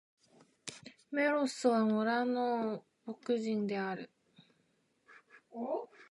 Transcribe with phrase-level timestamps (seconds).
[1.11, 4.09] メロスは、村の牧人である。